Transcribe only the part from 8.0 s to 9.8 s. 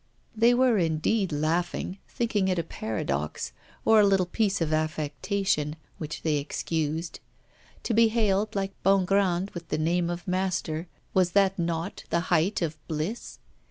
hailed, like Bongrand, with the